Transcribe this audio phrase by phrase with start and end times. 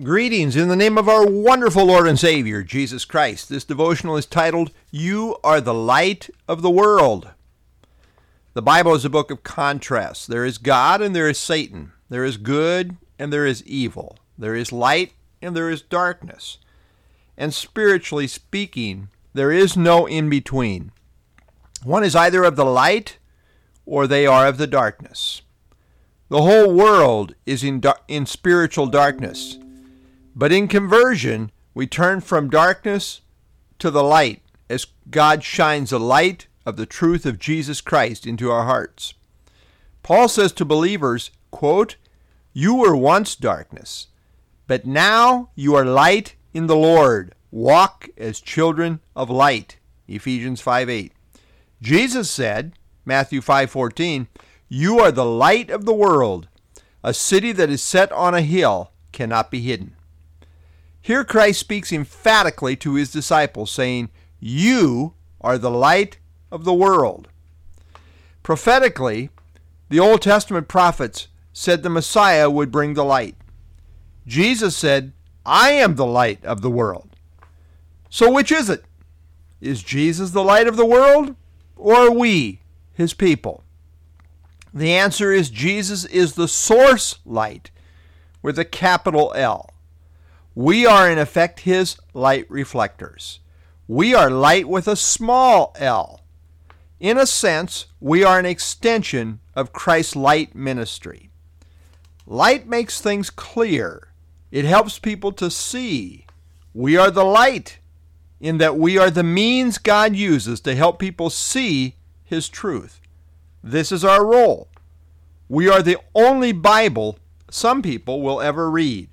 [0.00, 3.50] Greetings in the name of our wonderful Lord and Savior, Jesus Christ.
[3.50, 7.28] This devotional is titled, You Are the Light of the World.
[8.54, 10.26] The Bible is a book of contrasts.
[10.26, 11.92] There is God and there is Satan.
[12.08, 14.16] There is good and there is evil.
[14.38, 16.56] There is light and there is darkness.
[17.36, 20.92] And spiritually speaking, there is no in between.
[21.84, 23.18] One is either of the light
[23.84, 25.42] or they are of the darkness.
[26.30, 29.58] The whole world is in, in spiritual darkness.
[30.34, 33.20] But in conversion, we turn from darkness
[33.78, 38.50] to the light as God shines the light of the truth of Jesus Christ into
[38.50, 39.14] our hearts.
[40.02, 41.96] Paul says to believers, quote,
[42.52, 44.08] You were once darkness,
[44.66, 47.34] but now you are light in the Lord.
[47.50, 49.76] Walk as children of light.
[50.08, 51.12] Ephesians 5 8.
[51.82, 52.72] Jesus said,
[53.04, 54.28] Matthew 5:14,
[54.68, 56.48] "You are the light of the world.
[57.02, 59.96] A city that is set on a hill cannot be hidden."
[61.02, 66.18] Here Christ speaks emphatically to his disciples, saying, You are the light
[66.52, 67.26] of the world.
[68.44, 69.30] Prophetically,
[69.88, 73.34] the Old Testament prophets said the Messiah would bring the light.
[74.26, 75.12] Jesus said,
[75.44, 77.16] I am the light of the world.
[78.08, 78.84] So which is it?
[79.60, 81.34] Is Jesus the light of the world,
[81.76, 82.60] or are we,
[82.94, 83.64] his people?
[84.72, 87.70] The answer is Jesus is the source light
[88.40, 89.71] with a capital L.
[90.54, 93.40] We are, in effect, his light reflectors.
[93.88, 96.20] We are light with a small l.
[97.00, 101.30] In a sense, we are an extension of Christ's light ministry.
[102.26, 104.08] Light makes things clear.
[104.50, 106.26] It helps people to see.
[106.74, 107.78] We are the light
[108.40, 113.00] in that we are the means God uses to help people see His truth.
[113.62, 114.68] This is our role.
[115.48, 117.18] We are the only Bible
[117.50, 119.08] some people will ever read.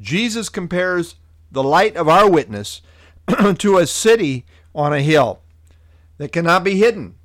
[0.00, 1.16] Jesus compares
[1.52, 2.80] the light of our witness
[3.58, 5.40] to a city on a hill
[6.18, 7.16] that cannot be hidden.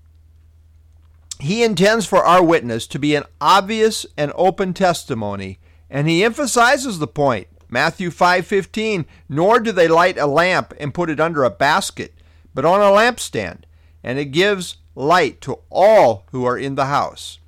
[1.40, 5.59] He intends for our witness to be an obvious and open testimony,
[5.90, 7.47] and he emphasizes the point.
[7.69, 12.14] Matthew 5:15, nor do they light a lamp and put it under a basket,
[12.53, 13.64] but on a lampstand,
[14.03, 17.40] and it gives light to all who are in the house.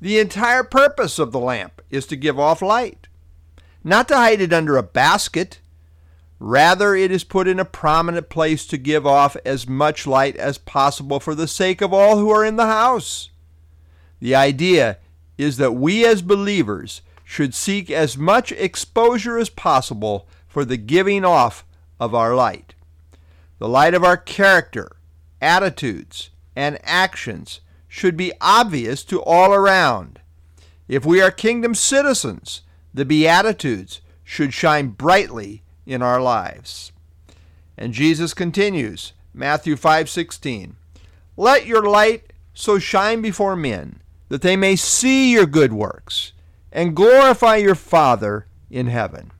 [0.00, 3.07] The entire purpose of the lamp is to give off light
[3.84, 5.60] not to hide it under a basket.
[6.38, 10.58] Rather, it is put in a prominent place to give off as much light as
[10.58, 13.30] possible for the sake of all who are in the house.
[14.20, 14.98] The idea
[15.36, 21.24] is that we as believers should seek as much exposure as possible for the giving
[21.24, 21.64] off
[22.00, 22.74] of our light.
[23.58, 24.96] The light of our character,
[25.40, 30.20] attitudes, and actions should be obvious to all around.
[30.88, 32.62] If we are kingdom citizens,
[32.98, 36.90] the Beatitudes should shine brightly in our lives.
[37.76, 40.74] And Jesus continues, Matthew 5:16,
[41.36, 44.00] "Let your light so shine before men
[44.30, 46.32] that they may see your good works
[46.72, 49.30] and glorify your Father in heaven."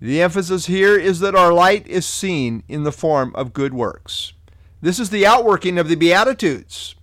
[0.00, 4.32] The emphasis here is that our light is seen in the form of good works.
[4.80, 6.94] This is the outworking of the Beatitudes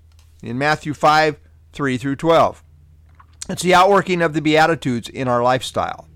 [0.42, 1.42] in Matthew 5
[1.74, 2.63] 3 through 12.
[3.50, 6.08] It's the outworking of the Beatitudes in our lifestyle.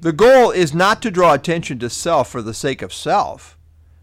[0.00, 3.58] The goal is not to draw attention to self for the sake of self.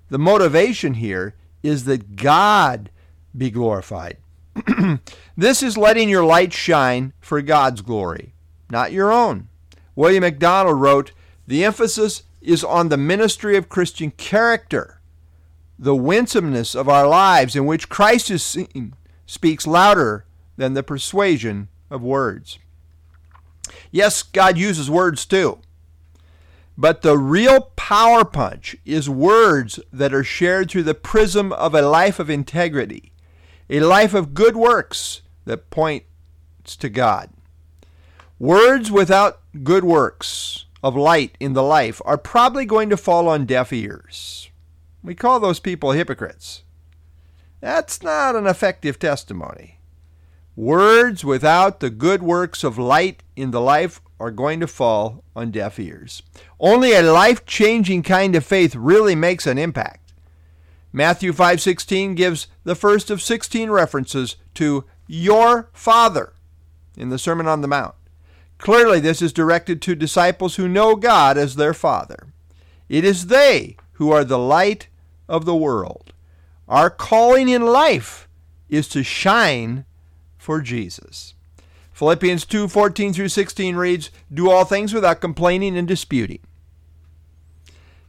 [0.10, 2.90] The motivation here is that God
[3.38, 4.18] be glorified.
[5.38, 8.34] this is letting your light shine for God's glory,
[8.70, 9.48] not your own.
[9.96, 11.12] William MacDonald wrote,
[11.48, 15.00] The emphasis is on the ministry of Christian character.
[15.78, 20.26] The winsomeness of our lives in which Christ is seen speaks louder
[20.58, 22.60] than the persuasion of words.
[23.92, 25.60] Yes, God uses words too.
[26.78, 31.82] But the real power punch is words that are shared through the prism of a
[31.82, 33.12] life of integrity,
[33.70, 37.32] a life of good works that points to God.
[38.38, 43.46] Words without good works of light in the life are probably going to fall on
[43.46, 44.50] deaf ears.
[45.04, 46.64] We call those people hypocrites.
[47.60, 49.79] That's not an effective testimony.
[50.60, 55.52] Words without the good works of light in the life are going to fall on
[55.52, 56.22] deaf ears.
[56.60, 60.12] Only a life-changing kind of faith really makes an impact.
[60.92, 66.34] Matthew 5:16 gives the first of 16 references to your Father
[66.98, 67.96] in the Sermon on the Mount.
[68.58, 72.34] Clearly this is directed to disciples who know God as their Father.
[72.90, 74.90] It is they who are the light
[75.30, 76.12] of the world.
[76.68, 78.28] Our calling in life
[78.68, 79.86] is to shine
[80.40, 81.36] for Jesus.
[81.92, 86.40] Philippians 2 14 through 16 reads, Do all things without complaining and disputing.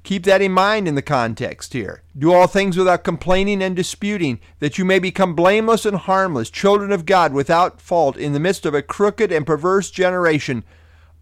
[0.02, 2.02] Keep that in mind in the context here.
[2.16, 6.90] Do all things without complaining and disputing, that you may become blameless and harmless, children
[6.90, 10.64] of God without fault in the midst of a crooked and perverse generation,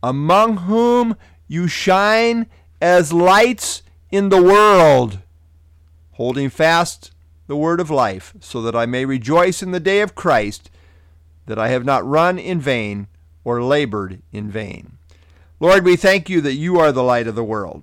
[0.02, 1.16] among whom
[1.48, 2.46] you shine
[2.80, 5.18] as lights in the world,
[6.12, 7.10] holding fast
[7.48, 10.70] the word of life, so that I may rejoice in the day of Christ,
[11.48, 13.08] that I have not run in vain
[13.42, 14.98] or labored in vain.
[15.58, 17.82] Lord, we thank you that you are the light of the world.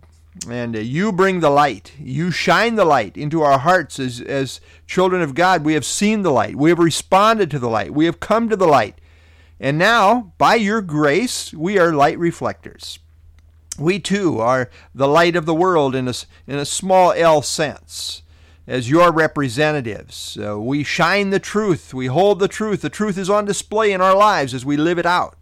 [0.50, 1.94] And you bring the light.
[1.98, 5.64] You shine the light into our hearts as, as children of God.
[5.64, 6.56] We have seen the light.
[6.56, 7.94] We have responded to the light.
[7.94, 9.00] We have come to the light.
[9.60, 13.00] And now, by your grace, we are light reflectors.
[13.80, 16.14] We too are the light of the world in a,
[16.46, 18.22] in a small L sense.
[18.68, 21.94] As your representatives, we shine the truth.
[21.94, 22.82] We hold the truth.
[22.82, 25.38] The truth is on display in our lives as we live it out.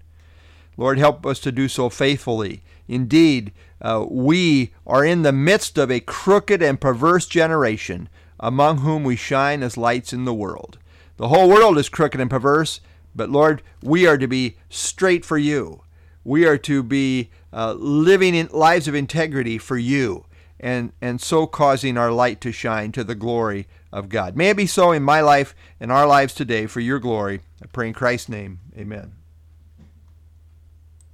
[0.75, 2.63] Lord, help us to do so faithfully.
[2.87, 8.09] Indeed, uh, we are in the midst of a crooked and perverse generation,
[8.39, 10.77] among whom we shine as lights in the world.
[11.17, 12.81] The whole world is crooked and perverse,
[13.15, 15.81] but Lord, we are to be straight for you.
[16.25, 20.25] We are to be uh, living in lives of integrity for you,
[20.63, 24.37] and, and so causing our light to shine to the glory of God.
[24.37, 27.41] May it be so in my life and our lives today for your glory.
[27.61, 28.61] I pray in Christ's name.
[28.77, 29.22] Amen.